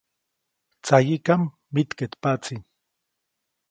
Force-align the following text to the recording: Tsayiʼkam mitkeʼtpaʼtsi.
Tsayiʼkam 0.83 1.41
mitkeʼtpaʼtsi. 1.73 2.55